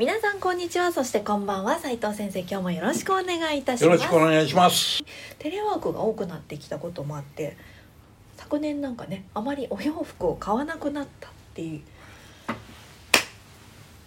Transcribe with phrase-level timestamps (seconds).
[0.00, 0.92] 皆さんこんにちは。
[0.92, 1.78] そしてこんばんは。
[1.78, 4.02] 斉藤先生今日もよろしくお願いいたしよます。
[4.04, 5.04] ろしくお願いします。
[5.38, 7.58] テレワークが多くなってきたこともあって
[8.38, 11.80] 昨年なんかねあまりお洋服を買わなくなったっていう。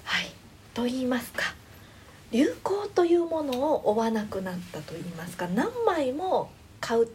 [0.04, 0.32] はい。
[0.74, 1.54] と言いますか
[2.32, 6.50] 流行というものを追わなくなったと言いますか何枚も
[6.82, 7.08] 買う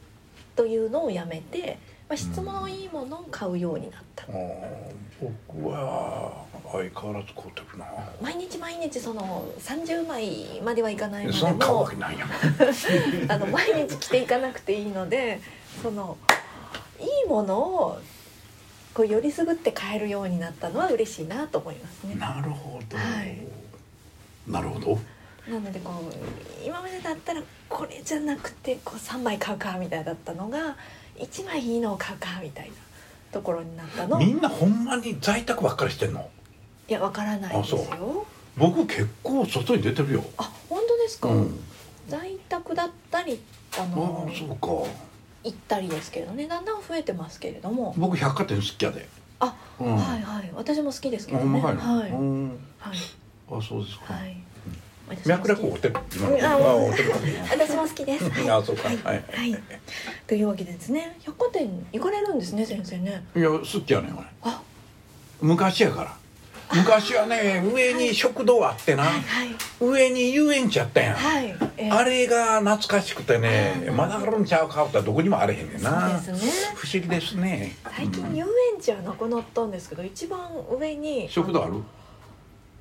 [0.55, 4.25] というのをやめて、まあ、質のいいものを買うようになった。
[4.25, 7.87] あー僕は相変わらず買うてるな。
[8.23, 12.31] 毎日毎日その30枚まではいかないのでそんな買うもわけないやん。
[13.31, 15.41] あの毎日着ていかなくていいので
[15.83, 16.17] その
[17.01, 18.01] いいものを
[18.95, 22.15] こうよりすぐって買えるようになったのは嬉しいなと思いますね。
[22.15, 23.39] なるほど、はい。
[24.47, 24.99] なるほど。
[25.49, 30.77] なのでこう今までだったらこれじゃなくてこう3枚買うかみたいだったのが
[31.21, 32.73] 1枚いいのを買うかみたいな
[33.33, 34.21] ところになったの。
[34.21, 36.29] いみんなほんまに在宅ばっかりしてんの？
[36.89, 38.27] やわからないですあよ。
[38.57, 40.25] 僕結構外に出てるよ。
[40.37, 41.61] あ本当ですか、うん。
[42.09, 43.41] 在宅だったり
[43.77, 44.91] ああのあそうか。
[45.45, 46.49] 行ったりですけれどね。
[46.49, 47.95] だんだん増えてますけれども。
[47.97, 49.09] 僕百貨店好きやで。
[49.41, 49.97] あ、うん。
[49.97, 50.51] はいはい。
[50.55, 51.45] 私も好きですけどね。
[51.45, 52.49] ほんまかいな、はい、うん。
[52.79, 52.97] はい。
[53.51, 54.37] あそうですか、はい。
[55.27, 56.37] 脈絡を追ってる今の。
[56.37, 56.45] うん。
[56.45, 56.57] あ
[57.51, 58.29] 私も好きです。
[58.31, 58.51] はい。
[58.51, 58.89] あそうか。
[58.89, 58.99] はい。
[58.99, 59.25] はい。
[60.27, 63.25] というわけでですね、百貨店行かれるんですね、先生ね。
[63.37, 64.27] いや好きやねん俺。
[64.43, 64.63] あ、
[65.41, 66.17] 昔やから。
[66.71, 69.21] 昔はね上に食堂あってな、はい。
[69.21, 69.49] はい。
[69.81, 71.47] 上に遊園地あったやん、はい。
[71.79, 76.21] えーあれが懐かしくてねうんまだあるんちゃうかったらどこにもあれへんねんな。
[76.21, 76.53] そうですね。
[76.75, 77.75] 不思議ですね。
[77.97, 80.39] 最近遊園地はなくなったんですけど、一番
[80.71, 81.77] 上に食堂ある？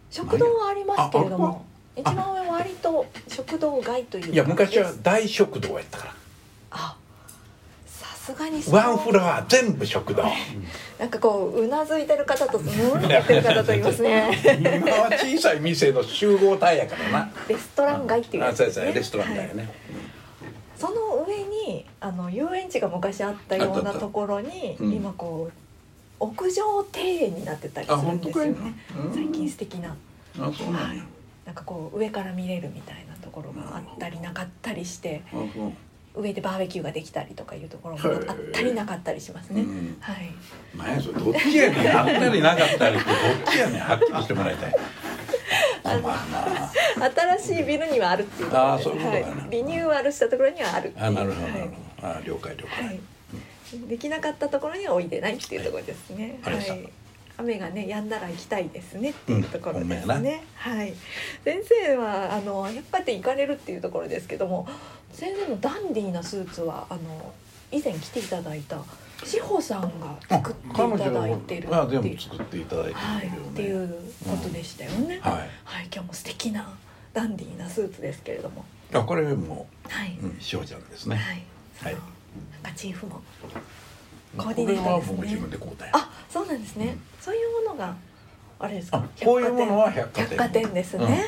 [0.09, 6.13] 食堂はありますけれども、あ一番上は割と食堂街といういや昔は大食堂やったから。
[6.72, 6.96] あ、
[7.85, 10.24] さすがにワンフロア全部食堂。
[11.00, 12.72] なんかこううなずいてる方と うんっ
[13.02, 14.31] て言ってる方といますね。
[14.81, 17.31] 今は小さい店の集合体やからな。
[17.47, 18.85] レストラン街っていうやあそうつですね。
[18.85, 19.50] ですねレストランだはい。
[19.50, 19.74] よね、
[20.78, 24.91] その上にあの遊園地が昔あったようなところに、うん。
[24.91, 25.50] 今こ
[26.19, 28.56] う屋上庭園になってたりすあるんですよね。
[29.14, 29.96] 最近素敵な。
[30.40, 31.03] あそうなんや、
[31.47, 35.24] なんかこう上から見れるみたいなところがあったりなかったりして
[36.13, 39.97] 上でバーベキューができたりとかいうところもあったりなかったりしますね、うん。
[40.02, 40.30] はい。
[40.75, 41.97] 何やそれどっちやねん。
[41.97, 43.80] あったりなかったりってどっちやねん。
[43.80, 44.75] はっきりしてもらいたい。
[47.40, 48.84] 新しいビルにはあるっていうところで。
[48.84, 51.47] すあーそういうことだねはい、リニューアルしたところにはあるあなるほど
[52.08, 53.00] あ了解了解、はい、
[53.88, 56.40] できなかったところには置いてないっていうところですね。
[56.41, 56.90] はい。
[57.37, 60.09] 雨がね止んだら行きたいですねっていうところですうん。
[60.09, 60.93] はい。
[61.43, 64.67] 先生はあの百貨店行かれるっていうところですけども、
[65.11, 67.33] 先生のダンディーなスーツはあの
[67.71, 68.79] 以前着ていただいた
[69.23, 73.95] 志保さんが作っていただいてるあっていう全部作っていただいてるよね、はいっていう
[74.27, 75.19] ことでしたよね。
[75.21, 75.33] はい
[75.63, 75.87] はい。
[75.93, 76.75] 今日も素敵な
[77.13, 80.17] ダンディーなスーツですけれども、あこれもはい。
[80.21, 81.43] うんしおちゃんですねはい。
[81.83, 81.97] はい
[82.75, 83.21] チーフも
[84.35, 85.15] コこーディネートですね。
[85.15, 86.85] 僕自分で買うあ、そうなんですね。
[86.88, 86.99] うん。
[87.21, 87.95] そういうものが
[88.59, 88.97] あれですか？
[88.97, 90.29] あこういうものは百貨店。
[90.29, 91.23] 百貨店ですね。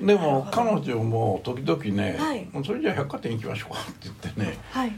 [0.00, 2.18] でもなるほ彼ど女も時々ね、
[2.64, 4.92] それじゃあ百貨店行きましょうかって言ってねはい。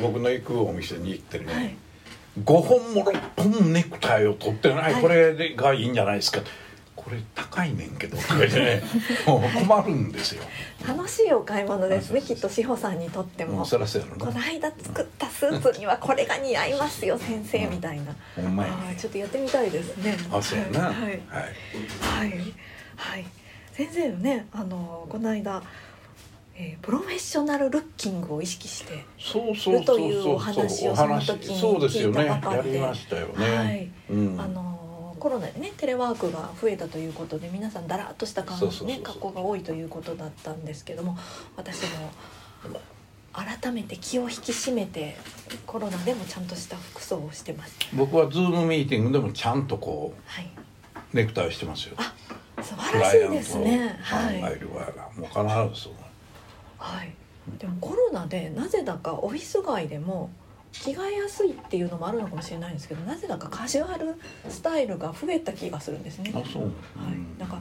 [0.00, 1.76] 僕の行くお店に行ってね、はい。
[2.42, 5.02] 5本も6本ネクタイを取ってない、はい。
[5.02, 6.40] これがいいんじゃないですか
[7.04, 8.82] これ高いねんけどとか言ってね
[9.26, 10.42] もう困るんですよ、
[10.86, 12.22] 楽しいお買い物ですね。
[12.22, 13.58] きっと志保さんにとっても。
[13.58, 14.26] もうそらそうやろな。
[14.26, 18.14] この間作ったスーツにはこれが似合いますよ先生みたいな。
[18.36, 20.16] ほんちょっとやってみたいですね。
[20.30, 20.80] あそうやな。
[20.80, 20.94] はい。
[20.94, 21.20] はい、はい。
[22.00, 22.30] はい。
[22.96, 23.24] はい。
[23.72, 25.62] 先生のねあのこの間。
[26.54, 32.20] えープロフェッショナルルッキングを意識してそうそうそうというお話をその話時にそうですよね。
[32.20, 32.28] 聞い。
[32.28, 33.90] たばかりでやりましたよね、はい。
[34.10, 34.81] うん、あの
[35.22, 41.16] コロナでねテレワークが増えたということで皆さんだらっとした感じね格好が多いということだったんですけども
[41.56, 42.10] 私も
[43.32, 45.16] 改めて気を引き締めて
[45.64, 47.78] コロナでもちゃんとした服装をしてます。
[47.94, 52.12] 僕はズームミーティングでもちゃんとこはい、うネクタイしてますよあ
[52.60, 53.96] 素晴らしいですね。
[54.00, 54.40] はい
[56.78, 57.14] はい。
[57.60, 60.30] でもコロナでなぜだかオフィス街でも
[60.72, 64.14] 着替えやすいっていうのもあるのかもしれないんですけどなぜだかカジュアル
[64.48, 66.32] スタイルが増えた気がするんですね。
[66.34, 67.38] あそう、はい。
[67.38, 67.60] なんか。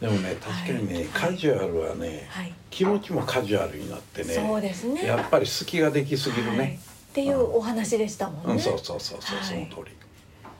[0.00, 2.52] でもね確かにね、カジュアルはね、はい。
[2.70, 5.04] 気持ちもカジュアルになってねそうですね。
[5.04, 6.58] やっぱり隙ができすぎるはい。
[6.58, 6.80] ね、
[7.10, 9.46] っていうお話でしたもんね、うんそうそうそうそう、はい。
[9.46, 10.00] その通り。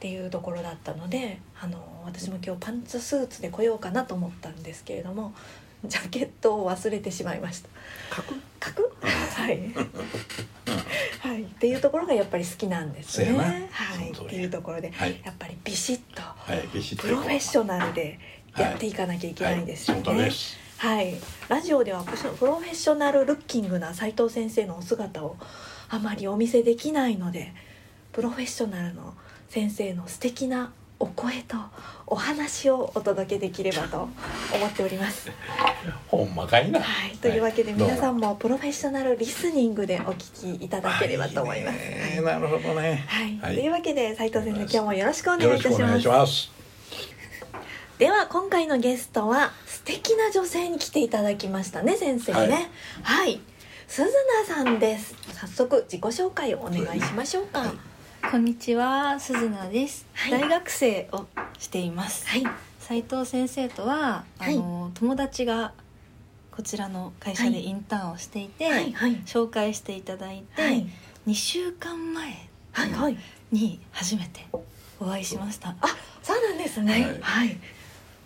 [0.01, 5.35] っていうところだったのであの私も今日パンツスーツで来ようかなと思ったんですけれども
[5.85, 7.69] ジャケットを忘れてしまいました。
[8.11, 9.73] はい、
[11.21, 13.33] はい、っていうところがやっぱり好きなんですね。
[13.71, 14.11] はい。
[14.11, 15.21] っていうところではい。
[15.25, 17.05] やっぱりビシッとはいビシッと。
[17.05, 18.19] プロフェッショナルで
[18.57, 20.59] やっていかなきゃいけないんですよね、はい、その通りです。
[20.81, 21.15] はい、
[21.49, 25.37] ラジオではプロフェッショナルルッキングな斉藤先生のお姿を
[25.91, 27.53] あまりお見せできないので
[28.13, 29.13] プロフェッショナルの
[29.51, 31.57] 先生の素敵なお声と
[32.07, 34.01] お話をお届けできればと
[34.55, 35.31] 思っております。
[36.09, 36.79] ほんまかいな。
[36.79, 41.79] はい、というわけで皆さんもプロフェッショナルリスニングでお聞きいただければと思います。
[41.79, 42.23] あい。
[42.23, 43.05] なるほどね。
[43.09, 43.55] はい、はい。
[43.55, 46.07] というわけで斉藤先生今日もよろしくお願いいたします。
[46.07, 46.51] ます。
[47.97, 52.71] では今回のゲストは素敵な女性に来ていただきましたね先生ね。
[53.03, 53.41] はい、
[53.89, 54.11] 鈴
[54.49, 55.15] 名さんです。
[55.33, 57.90] 早速自己紹介をお願いしましょうか
[58.23, 60.31] こんにちは、鈴名です、はい。
[60.33, 61.27] 大学生を
[61.59, 62.29] しています。
[62.29, 62.45] はい。
[62.79, 64.57] 斉藤先生とは、はい。
[64.57, 65.73] あの友達が
[66.53, 67.53] こちらの会社はい。
[67.53, 69.17] でインターンをしていて、はいはい。
[69.27, 70.87] 紹介していただいて、はい。
[71.27, 73.17] 2週間前はいはい。
[73.51, 74.47] に初めて
[75.01, 75.71] お会いしました。
[75.71, 75.77] あ
[76.23, 76.93] そうなんですね。
[76.93, 77.21] はい。
[77.21, 77.59] はい、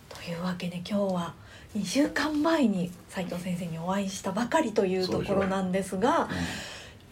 [0.09, 1.33] というわけで今日は
[1.75, 6.29] 2週間前に斉藤先生にお会いしたばかりというところなんですが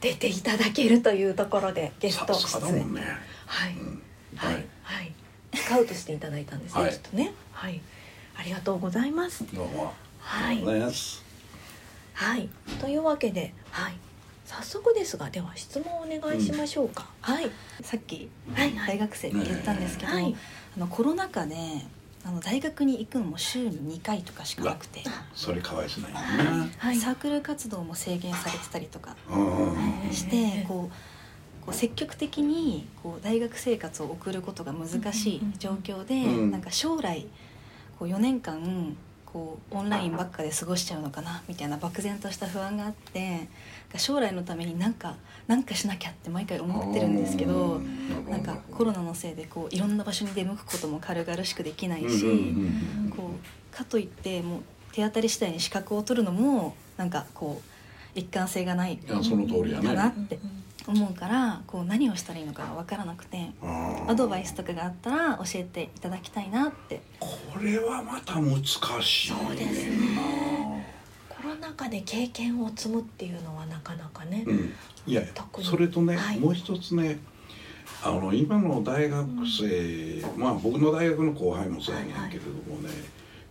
[0.04, 2.94] 出ていただけるというところでゲスト出演。
[2.94, 3.02] ね、
[3.46, 4.02] はい、うん。
[4.36, 5.14] はい、はい、
[5.56, 6.92] スカウトしていただいたんですね、はい。
[6.92, 7.34] きっとね。
[7.54, 7.80] はい、
[8.36, 9.46] ありがとうございます。
[9.56, 9.94] どうも。
[10.20, 10.90] はい、ね
[12.16, 12.50] はい、
[12.82, 13.94] というわけで、はい、
[14.46, 17.08] 早速ですが、では質問をお願いしましょうか。
[17.22, 17.50] はい、
[17.82, 18.76] さっきはい。
[18.76, 20.36] はい大学生って言ったんですけど、はい
[20.76, 21.56] あのコロナ禍で
[22.26, 25.04] あの大学に行くのも週に2回とかしかなくて、
[25.36, 26.20] それかわいそうないな
[26.78, 29.16] はい、サークル活動も制限されてたりとか。
[29.30, 30.96] うんしてこう
[31.66, 36.52] こう積極的にこう大学生活を送ることが難しい状況で、うん。
[36.52, 37.26] なんか将来
[37.98, 38.96] こう4年間
[39.34, 43.50] こうオンラインばっかで過ごしちゃうのかなみたいな漠然とした不安があって
[43.98, 45.16] 将来のためになんか
[45.48, 52.54] なんかしなきゃって毎回思ってるんですけどうんなんかコロナのせいでこういろんな場所に出向くことも軽々しくできないし、
[53.16, 57.74] こうかといってもう手当たり次第に資格を取るのもなんかこう
[58.16, 59.16] 一貫性がないか
[59.94, 60.40] なって
[60.88, 67.02] 思うからこう何をしたらいいのかが分からなくてうんアドバイスとかがあったら教えていただきたいなって。
[67.20, 67.30] こ
[67.62, 68.58] れはまた難
[69.02, 69.32] しい。
[69.32, 69.88] ねそうです
[71.30, 74.44] コロナ禍で経験を積むっていうのはなかなかね。
[74.46, 74.74] うん、
[75.06, 75.68] いや特に。
[75.68, 76.40] それとね、はい。
[76.40, 77.20] もう一つね
[78.04, 82.90] あの今の大学生、まあ僕の大学の後輩もそうやねんけれどもね、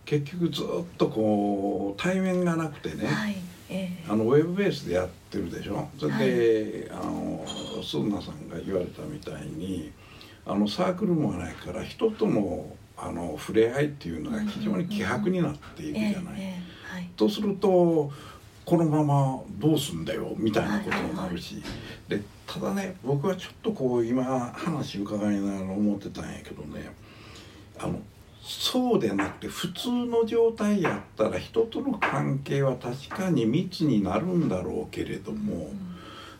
[0.05, 0.65] 結局ずっ
[0.97, 3.52] とこう対面がなくてね、はい、ええ
[4.09, 5.87] あのウェブベースでやってるでしょ？
[5.97, 7.45] それで、あの
[7.81, 9.91] 鈴名さんが言われたみたいに
[10.45, 16.41] あのサークルもないから人とのあの触れ合いっていうのが非常に希薄になっていくじゃない、
[17.15, 18.11] とすると
[18.65, 20.33] このままどうすんだよ？
[20.37, 21.61] みたいなことになるし、
[22.07, 24.23] でただね僕はちょっとこう今
[24.55, 26.93] 話伺いながら思ってたんやけどね
[27.79, 27.99] あの
[28.45, 35.71] そうでなくて普通の状態やったら人との関係は確かに密になるんだろうけれども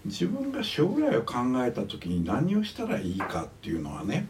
[0.03, 4.27] 自分が将来を考えた時に何をしたらいいかっていうのはね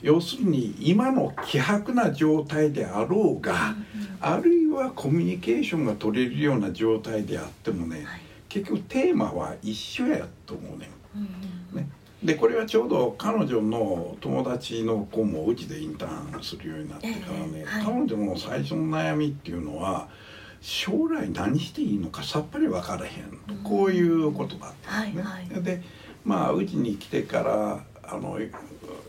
[0.00, 3.74] 要するに今の希薄な状態であろうが、
[4.20, 8.20] あるいはコミュニケーションが取れるような状態であってもね、はい。
[8.48, 11.57] 結局テーマは一緒やと思うねうん
[12.22, 17.84] でこれはちょうど彼女の友達の子もうちでインターンするようになってからね、ええはい。
[17.84, 20.08] 彼女の最初の悩みっていうのは
[20.60, 23.58] 将来何していいのかさっぱり分からへんと、うん。
[23.62, 25.22] こういうことだったんですね。
[25.22, 25.62] はいはい。
[25.62, 25.82] で
[26.24, 28.38] まあうちに来てからあの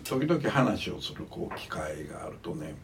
[0.03, 2.75] 時々話をするこう機会があるとね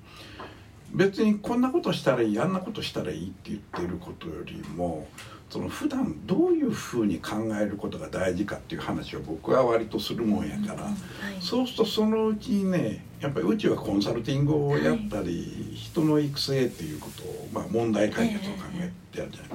[0.91, 5.08] 別にこんなことしたらいいあんなことしたらいいって言ってることよりも
[5.49, 10.93] その普段どういうふうに考えることが大事かっていう話を僕は割とするもんやから、はい
[11.39, 19.49] そうするとそのうちにねやっぱりうちはコンサルティングをやったり、人の育成っていうことを、まあ、問題解決を考えてやるじゃない。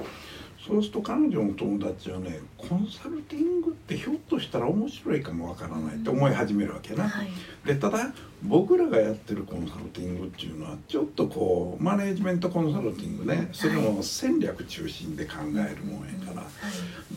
[0.71, 7.09] そうすると彼女の友達はねコンサルティングってひょっとしたら面白いかもわからないって思い始めるわけな。
[7.09, 7.27] はい。
[7.65, 16.47] でただ僕らがやってるコンサルティングっていうのはちょっとこうマネージメントコンサルティングねそれも戦略中心で考えるもんやから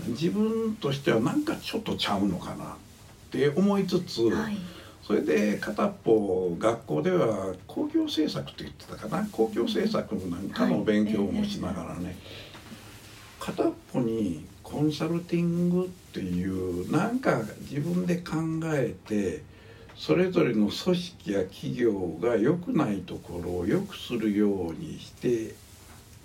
[0.09, 2.67] 自分としてはなんかちょっとちゃうのかなっ
[3.31, 4.33] て思いつつ、はい。
[4.33, 4.57] はい
[5.07, 9.29] そそれで片っぽ学校では公共政策って言ってたかな。
[9.31, 12.17] 公共政策なんかの勉強もしながらね、
[13.45, 18.37] 片っぽにコンサルティングっていうなんか自分で考
[18.73, 19.43] えて
[19.97, 25.55] それぞれの組織や企業が良くないところを良くするようにして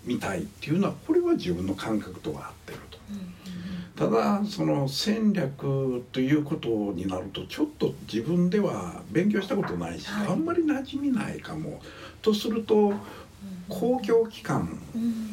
[0.05, 2.99] みたいっていうのはこれは自分の感覚とは合ってると。
[3.97, 11.81] ただその戦略ということになるとちょっと自分では勉強したことないし、はい、あんまり馴染みないかも。
[12.21, 12.93] とすると
[13.67, 14.79] 公共機関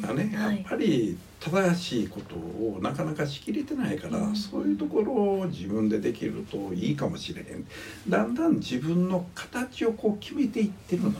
[0.01, 7.65] がね、やっぱり正しいことをなかなかしきれてないから、うん、そういうところを自分でできるといいかもしれへん。
[8.09, 11.17] だんだん自分の形をこう決めていってるのね。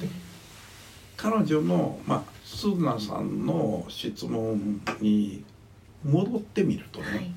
[0.00, 0.08] で
[1.16, 5.44] 彼女の、まあ、スーナさんの質問に
[6.04, 7.30] 戻ってみるとね、はい、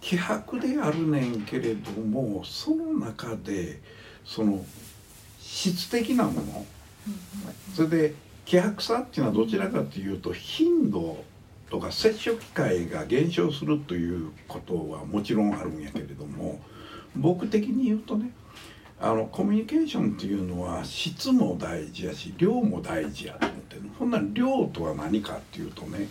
[0.00, 3.80] 希薄であるねんけれどもその中で
[4.24, 4.64] その
[5.40, 6.66] 質的なもの、
[7.74, 11.24] それで希薄さっていうのはどちらかというと頻度
[11.70, 16.60] とか接触機会が減少するということはもちろんあるんやけれども
[17.16, 18.30] 僕的に言うとね
[19.00, 26.08] あのコミュニケーションっていうのは質も大事やし量も大事やと思ってるほんなら量とは何かっていうとね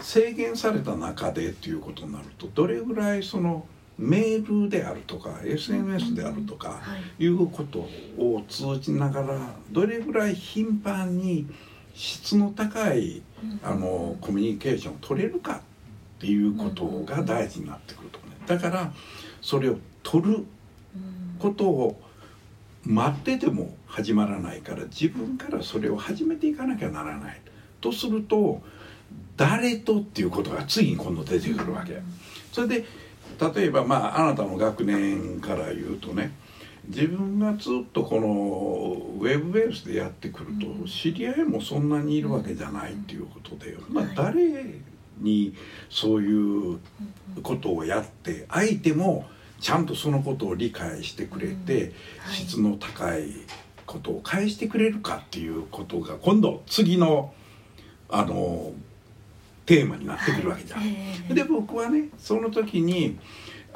[0.00, 3.66] 制限された中でっていうことになるとどれぐらいその
[3.98, 6.82] メールであるとか SNS であるとか
[7.18, 7.88] いうこと
[8.18, 9.38] を通じながら
[9.70, 11.46] どれぐらい頻繁に
[11.96, 13.22] 質の高い
[13.62, 15.60] あのコミュニケーションを取れるかっ
[16.20, 18.36] ていうことが大事になってくるとね。
[18.46, 18.92] だから
[19.40, 20.44] それを取る
[21.38, 22.00] ことを
[22.84, 27.40] 待ってても始まらないから自分からそれを始めていかなきゃならない。
[27.80, 28.62] とすると
[29.36, 32.00] 誰とっていうことが次に今度出てくるわけ。
[32.52, 32.84] それで
[33.54, 36.32] 例えばまああなたの学年から言うとね
[36.88, 44.64] 自分がずっとこのウェブベースでやってくると知り合いもそんなにいるわけじゃないっていうことで、まあ、誰
[45.18, 45.54] に
[45.90, 46.78] そういう
[47.42, 49.26] ことをやって相手も
[49.60, 51.92] ちゃんとそのことを理解してくれて
[52.30, 53.30] 質の高い
[53.86, 57.32] ことを返してくれるかっていうことが今度次の
[58.08, 58.72] あの
[59.64, 60.80] テーマになってくるわけじゃん。
[60.80, 60.86] は
[61.30, 63.18] い、で僕はねその時に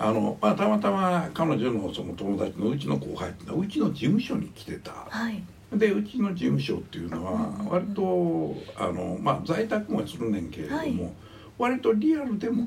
[0.00, 4.92] あの、まあ、たまたま彼女のその友達のうちの後輩っていうのはうちの事務所に来てた。
[5.09, 5.42] はい。
[5.73, 10.97] でうちの事務所っていうのは割とあの、まあ、在宅もするねんけれども、はい、
[11.59, 12.66] 割とリアルでも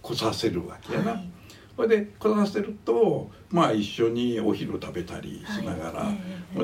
[0.00, 1.12] 来させるわけやな。
[1.12, 1.28] はい、
[1.76, 6.14] それで来させると、まあ、一緒にお昼食べたりしながら、は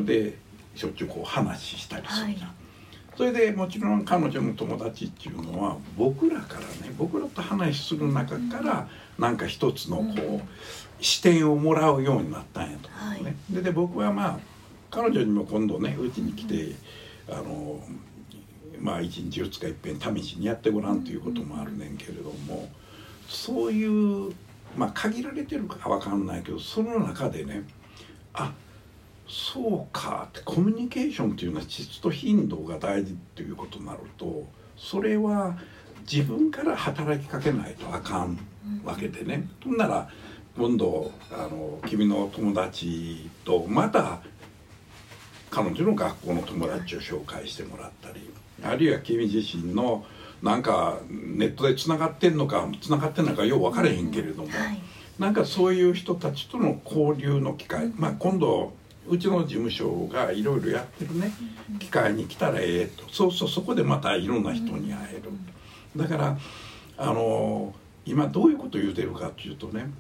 [0.01, 0.39] い、で
[0.75, 2.58] しょっちゅうこう話したりするじゃん。
[3.19, 13.35] それでもちろん彼女の友達っていうのは僕らからね僕らと話する中からなんか一つのこう、視点をもらうようになったんやと思うね。
[13.51, 14.39] でで僕はまあ
[14.89, 16.77] 彼女にも今度ねうちに来て
[17.29, 17.81] あの
[18.81, 22.69] まあ1日2日いっぺん試しにやってごらんということもあるねんけれども
[23.27, 24.33] そういう
[24.77, 27.65] まあ限られてるか分かんないけどその中でね
[28.33, 28.53] あ
[29.29, 30.27] そうか。
[30.31, 35.59] ってコミュニケーションっていうのは質と頻度が大事っていうことになるとそれは
[36.11, 38.39] 自分から働きかけないとあかん
[38.85, 39.49] わけでね。
[39.63, 40.09] ほんなら
[40.57, 44.21] 今度あの君の友達とまた
[45.51, 48.29] 彼女の学校の友達を紹介してもらったり
[48.63, 50.05] あるいは君自身の
[50.43, 54.81] なんかネットでつながってんのかつながってんのかよう分からへんけれども、はい、
[55.19, 58.73] なんかそういう人たちとの交流の機会、まあ、今度
[59.09, 61.33] うちの事務所がいろいろやってるね。
[61.79, 63.05] 機会に来たらええと。
[63.11, 65.31] そうそうそこでまたいろんな人に会える。
[65.97, 66.39] だから
[66.97, 67.75] あの
[68.05, 69.91] 今どういうこと言うてるかっていうとね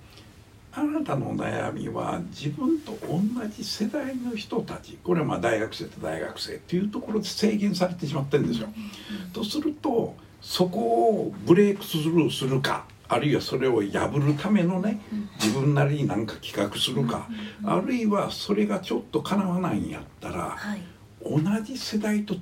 [0.72, 8.68] あなたの悩みは自分と同じ世代の人たちこれはまあ大学生と大学生っていうところで制限されてしまってるんですよ。
[9.32, 15.00] とするとそこをブレイクスルーするかあるいはそれを破るためのね
[15.40, 17.28] 自分なりに何か企画するか。
[17.64, 20.56] あるいはそれがちょっとかなわないんやったら、
[21.22, 22.38] 同じ世代と違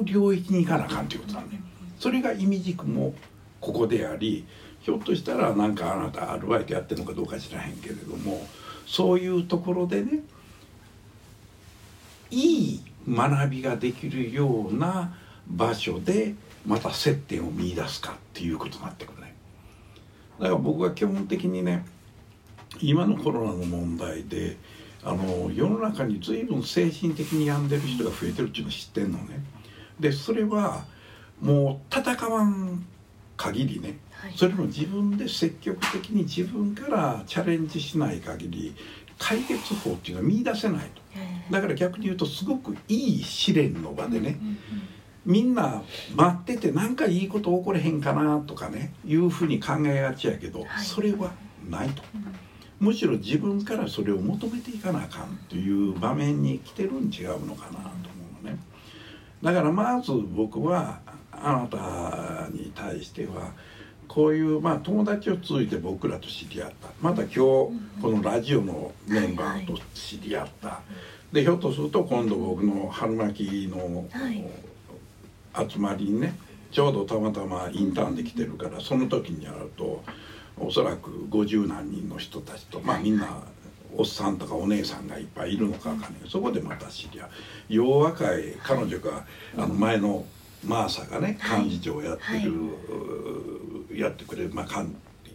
[0.00, 1.62] う領域に行かなあかんということなんね。
[1.98, 3.14] それが意味軸も
[3.60, 4.44] ここであり
[4.80, 8.44] ひょっとしたらなんかあなたアルバイトやってるのかどうか知らへんけれども
[8.86, 10.20] そういうところでね
[12.30, 15.14] いい学びができるような
[15.46, 16.34] 場所で
[16.66, 19.31] また接点を見いだすかっていうことになってくるね。
[20.42, 21.86] だから僕は基本的にね
[22.80, 24.56] 今のコロナの問題で
[25.04, 29.40] あの世の中に随分精神的に病んでる人が増えてるっていうの知ってんのね。
[30.00, 30.84] でそれは
[31.40, 32.84] もう戦わん
[33.36, 38.74] 限りね、はい、それも自分で積極的に自分からチャレンジしない限り
[39.18, 41.02] 解決法っていうのは見出せないと。
[41.52, 44.38] だから逆に言うとすごくいい試練の場でね、
[45.24, 45.82] みんな
[46.16, 50.84] 待ってて何かいいこと起これへんかなとかねいうふうに考えがちやけど、はい。
[50.84, 51.32] それは
[51.68, 52.02] ないと、
[52.80, 57.90] むしろ自分からそれを求めていかなあかんという場面に来てるん違うのかなと思
[58.42, 58.58] うのね。
[59.42, 61.00] だからまず僕は
[61.30, 63.52] あなたに対しては
[64.08, 66.88] こういうまあ友達を通じて僕らと知り合った。
[67.00, 70.80] また今日このラジオのメンバーと知り合った、
[71.32, 74.44] でひょっとすると今度僕の春巻きのはい
[75.56, 76.36] 集まりにね
[76.70, 80.02] ちょうどたまたまインターンで来てるからその時にやると
[80.58, 83.42] おそらく50何人の人たちとまあみんな
[83.94, 86.20] おっさんとかお姉さんがいっぱいいるのかわかんない。
[86.28, 87.74] そこでまた知り合う。
[87.74, 90.24] よう若い彼女があの前の
[90.64, 92.22] マーサがねはい幹事長をやって
[93.92, 94.66] る、やってくれるまあ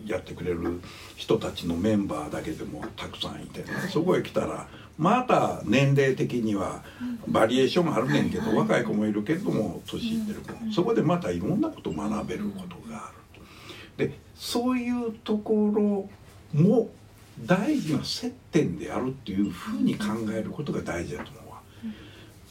[0.08, 0.82] やってくれる
[1.16, 6.84] 人たちのメンバーだけでもたくさんいてね、そこへ来たらまた年齢的には
[7.28, 10.52] バリエーションあるねんけど、若い子もいるけども年いってる子。
[10.66, 13.16] も、そこでまたいろんなことを学べることがある
[13.98, 14.06] と。
[14.06, 16.10] でそういうところ
[16.60, 16.90] も
[17.46, 21.62] 大事な接点であるっていうふうに考えることが大事だと思うわ。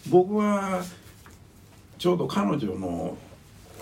[0.08, 0.84] 僕は
[1.98, 3.16] ちょうど彼女の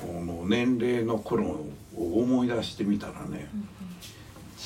[0.00, 3.48] この年齢の頃を思い出してみたらね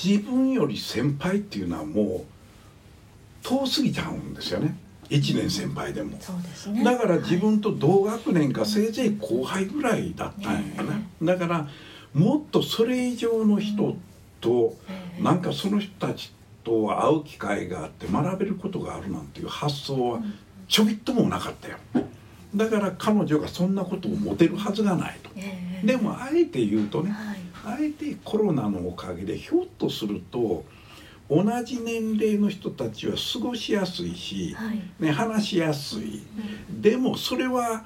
[0.05, 4.77] 自分より先輩っていうのはもう遠すぎちゃうんですよね。
[5.11, 6.19] 1年先輩でも。
[6.21, 6.85] そうですね。
[6.85, 11.09] だから自分と同学年かせいぜい後輩ぐらいだったんやね。
[11.23, 11.69] だから
[12.15, 13.97] もっとそれ以上の人
[14.41, 14.77] と
[15.21, 16.33] なんかその人たち
[16.63, 20.21] と会う機会があって学べることがあるなんていう発想は
[20.69, 21.79] ちょびっともなかったよ。
[22.55, 25.31] だから彼女がそんなことを持てるはずがないと。
[25.37, 27.39] ええでもあえて言うとねはい。
[27.65, 30.65] あえてコロナのおかげでひょっとすると
[31.29, 34.81] 同じ年齢の人たちは過ごしやすいし、はい。
[34.99, 36.23] ね、話しやすい。
[36.71, 37.85] でもそれは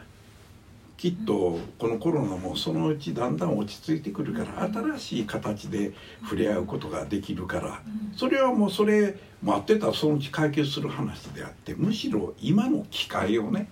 [1.02, 7.82] きっとこのコロナもそのうちだんだん落ち着いてくるから新しい形で触れ合うことができるから
[8.16, 13.68] それはもうそれ待ってたらそのうち解決する話であってむしろ今の機会をね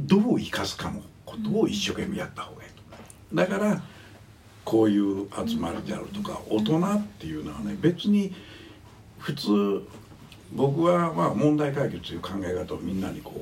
[0.00, 2.59] どう生かすかのことを一生懸命やった方がいい。
[2.59, 2.59] と
[3.32, 3.82] だから
[4.64, 8.34] こういう集まりであるとか大人っていうのはね別に
[9.18, 9.82] 普通
[10.52, 13.32] 僕はまあ問題解決という考え方をみんなにこ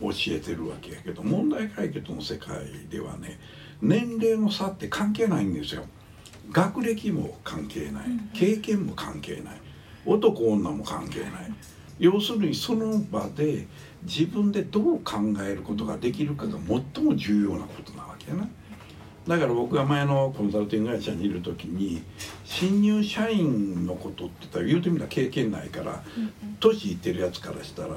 [0.00, 2.56] う教えてるわけやけど問題解決の世界
[2.90, 3.38] ではね
[3.80, 5.84] 年齢の差って関係ないんですよ。
[6.50, 8.04] 学歴も関係ない。
[8.32, 9.60] 経験も関係ない。
[10.06, 11.30] 男女も関係ない。
[11.98, 13.66] 要するにその場で
[14.04, 16.58] 自分でどう考えることができるかが
[16.94, 18.48] 最も重要なことなわけやな
[19.26, 22.02] だから僕が前のコンサルティング会社にいる時に
[22.44, 26.02] 新入社員のことって言ったら言うてみたら経験ないから
[26.60, 27.88] 年いってるやつからしたら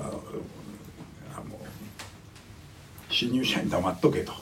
[3.09, 4.33] 新入社員黙っとけと。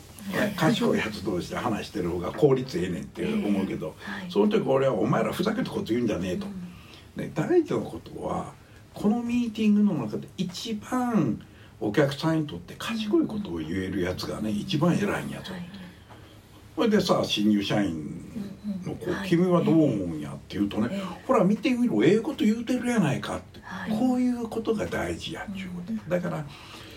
[0.58, 3.96] 賢いやつ同士で話してる方が効率ええねんって思うけど、
[4.28, 6.46] その時俺は「お前らふざけたこと言うんじゃねえ」と。
[7.16, 8.54] ね、大事なことは
[8.94, 11.40] このミーティングの中で一番
[11.80, 15.52] お客さんにとって賢いことを言えるやつがね一番偉いんやと。
[16.78, 18.22] はいそれでさ新入社員
[18.86, 23.92] の子、はい君はどう思うんや?」って言うとね「ええほら見てみろええこと言うてるやないか」って、はい。
[23.92, 26.46] こういうことが大事やっちゅうことだから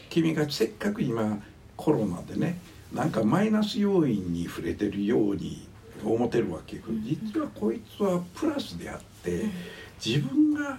[0.09, 1.43] 君がせっかく今
[1.77, 2.59] コロナでね
[2.93, 5.67] なんかマイナス要因に触れてるように
[6.05, 9.45] 思ってるわけ実はこいつはプラスであって
[10.05, 10.79] 自分が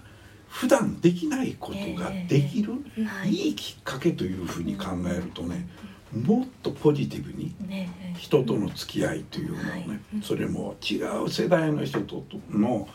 [0.49, 2.73] 普段できないことができる
[3.25, 3.49] い。
[3.49, 5.67] いきっかけというふうに考えるとね
[6.13, 7.53] もっとポジティブに
[8.17, 9.77] 人との付き合いというのをね、は
[10.19, 10.23] い。
[10.23, 10.95] それも違
[11.25, 12.87] う世代の人との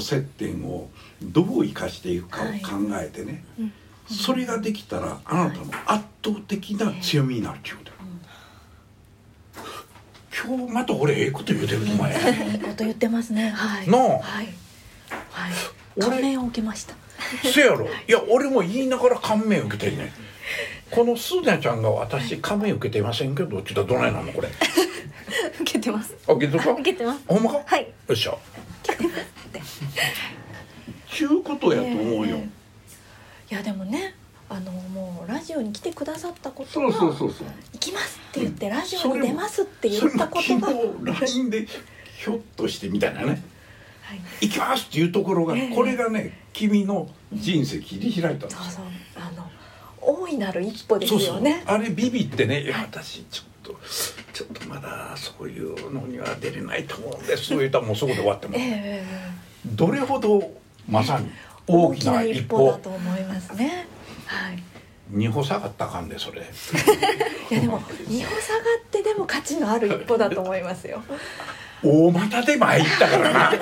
[0.00, 0.88] 接点を
[1.22, 2.52] どう生かしていくかを考
[3.00, 3.72] えてね、うん。
[4.06, 7.96] それができたらあなたの圧倒的な強みになるっていうことよ、
[10.56, 12.12] 今日また俺ええこと言うてるお前。
[12.52, 13.50] いいこと言ってますね。
[13.50, 13.88] はい。
[13.88, 14.00] なあ。
[14.00, 14.20] はい。
[14.20, 14.52] はい。
[15.96, 16.94] 俺感銘を受けました。
[17.42, 17.86] せやろ。
[18.08, 20.23] いや俺も言いながら感銘受けてんねん
[20.94, 24.48] このスーザンちゃんが私感銘受けてませんけどって言ったらどないなのこれ？
[25.60, 26.14] 受けてます。
[26.28, 27.20] あ受けてるか受けてます。
[27.26, 27.62] ほんまか？
[27.66, 27.82] はい。
[27.82, 28.36] よっしゃ。
[31.08, 32.48] ちゅうことやと思うよ、え
[33.50, 34.14] えいやでもね
[34.48, 41.66] あのもうラジオに来てくださったことがそうそうそう行きますって言ってラジオに出ますって言ったことが、それも昨日 LINE で
[42.16, 43.42] ひょっとしてみたいなね。
[44.02, 48.64] はい、「行きます!」っていうところがええこれがね君の人生切り開いたんですよ。
[48.64, 48.84] そうそう。
[49.16, 49.50] あの
[50.06, 51.62] 大いなる一歩ですよね。
[51.66, 52.66] あれビビってね「い。
[52.68, 53.80] や私ちょっと
[54.32, 59.04] ちょっとまだそういうのには出れないと思うんです」そう言ったらもうそこで終わってもええええ
[59.66, 60.52] どれほど
[60.88, 61.30] まさに
[61.66, 62.70] 大きな一歩。
[62.70, 63.86] だと思いますね。
[64.26, 64.62] はい。
[65.10, 66.42] 二歩下がったかんでそれ。
[67.50, 71.02] いやでも二歩下がってでも価値のある一歩だと思いますよ。
[71.82, 73.52] 大股で参ったからな。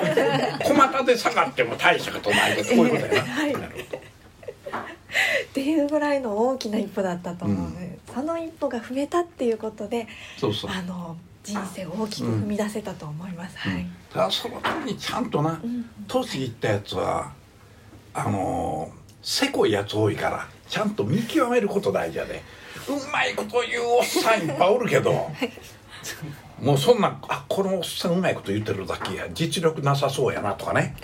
[0.63, 3.53] 小股で下がっても大したことないこういうことやな、 はい。
[3.53, 4.12] なるほど
[5.45, 7.69] っていうぐらいの大きな一歩だったと思う。
[7.69, 10.71] ので、その一歩が踏めたっていうことでそうそう。
[10.71, 15.85] あの人生を大きく踏み出せたと思います、はい、ただそのためにちゃんとなうん。
[16.07, 17.33] 年いったやつは
[18.13, 22.41] あのーせこいやつ多いからちゃんと見極めること大事やで。
[22.89, 25.31] うまいこと言うおっさんいっぱいおるけど
[26.61, 29.27] もうそんなあこのおっさんうまいこと言ってるだけや。
[29.33, 30.95] 実力なさそうやなとかね、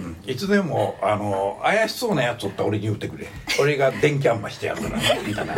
[0.00, 3.26] うん、いつでもあの怪しそうなやつおったら俺に言ってくれ。
[3.60, 5.54] 俺が電気あんましてやるからみたいな。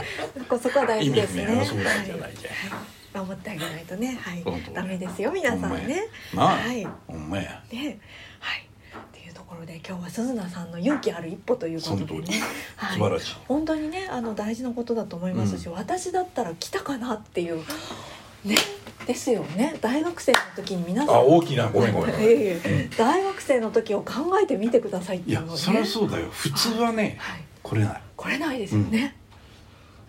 [0.49, 1.43] こそこは大事ですね。
[1.43, 3.27] 意味ねそう大事はい大事はい。
[3.27, 4.19] 守ってあげないとね。
[4.21, 4.45] はい。
[4.73, 6.09] ダメですよ皆さんね。
[6.35, 6.87] はい。
[7.07, 7.62] ほんまや。
[7.71, 7.88] ではい。
[7.90, 7.97] っ
[9.12, 12.21] ていうところで今日は鈴名さんの勇気ある一歩ということでね。
[12.23, 12.33] り、
[12.77, 13.37] はい、素晴らしい。
[13.47, 17.59] 本当にねあの大事なことだと思いますし、私だったら来たかなっていう。
[18.45, 18.57] ね
[19.07, 19.77] ですよね。
[19.81, 21.14] 大学生の時に皆さん。
[21.14, 24.12] あ大きなごめんごめん大学生の時を考
[24.43, 25.53] えてみてくださいっていうのをね。
[25.53, 26.29] いやそりゃそうだよ。
[26.31, 28.03] 普通はねはい、これない。
[28.17, 29.17] これないですよね、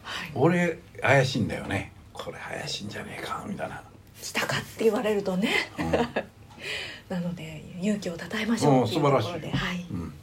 [0.04, 0.32] はい。
[0.36, 1.92] 俺怪しいんだよね。
[2.14, 3.82] これ怪しいんじゃねえかみたいな、
[4.22, 5.50] 来たかって言われるとね。
[5.80, 5.92] うん。
[7.10, 9.34] なので勇気をたたえましょうっていうところで、うん。
[9.34, 10.14] 素晴らしいはい、うん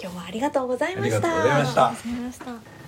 [0.00, 1.16] 今日はありがとうございました。
[1.16, 2.78] ありがとうございましたありがとうございました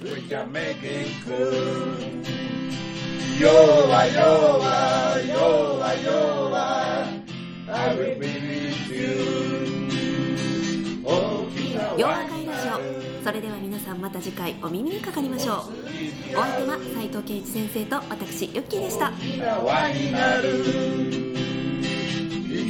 [0.00, 1.98] We can make it cool
[3.38, 4.58] 弱弱
[5.26, 6.56] 弱弱
[7.70, 9.58] I will be with you
[11.96, 19.12] 洋和会ラジオそれでは皆さんまた次回お耳にかかりましょうお相手は斉藤圭一先生と私ユッキーでしたい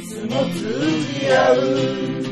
[0.01, 1.53] つも通じ合
[2.25, 2.28] う